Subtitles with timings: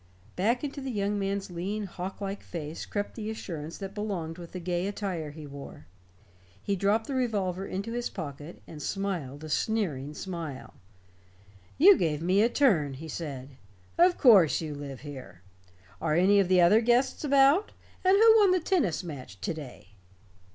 [0.35, 4.51] Back into the young man's lean hawk like face crept the assurance that belonged with
[4.51, 5.85] the gay attire he wore.
[6.59, 10.73] He dropped the revolver into his pocket, and smiled a sneering smile.
[11.77, 13.49] "You gave me a turn," he said.
[13.95, 15.43] "Of course you live here.
[16.01, 17.71] Are any of the other guests about?
[18.03, 19.89] And who won the tennis match to day?"